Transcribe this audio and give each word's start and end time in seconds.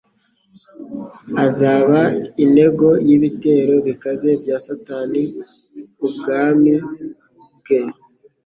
azaba 1.45 1.99
intego 2.43 2.87
y'ibitero 3.07 3.75
bikaze 3.87 4.29
bya 4.41 4.57
Satani 4.65 5.23
ubwami 6.05 6.73
bwe 7.57 7.79